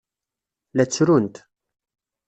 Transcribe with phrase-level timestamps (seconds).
[0.75, 1.35] La ttrunt.